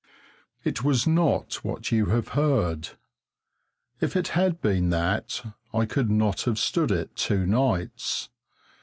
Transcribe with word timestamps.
It 0.63 0.83
was 0.83 1.05
not 1.05 1.63
what 1.63 1.91
you 1.91 2.07
have 2.07 2.29
heard. 2.29 2.97
If 3.99 4.15
it 4.15 4.29
had 4.29 4.59
been 4.59 4.89
that 4.89 5.43
I 5.75 5.85
could 5.85 6.09
not 6.09 6.41
have 6.45 6.57
stood 6.57 6.89
it 6.89 7.15
two 7.15 7.45
nights. 7.45 8.29